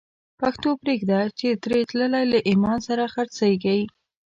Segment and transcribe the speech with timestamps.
[0.39, 3.81] پښتو پریږده چی تری تللی، له ایمان سره خرڅیږی